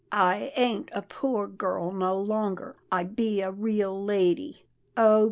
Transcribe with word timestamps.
"I 0.31 0.51
ain't 0.55 0.89
a 0.93 1.03
poor 1.03 1.45
girl 1.45 1.91
no 1.91 2.19
longer. 2.19 2.75
I 2.91 3.03
be 3.03 3.41
a 3.41 3.51
real 3.51 4.03
lady."" 4.03 4.65
Oh! 4.97 5.19